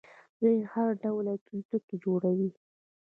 دوی 0.39 0.57
هر 0.73 0.89
ډول 1.03 1.25
الوتکې 1.33 1.95
جوړوي. 2.05 2.49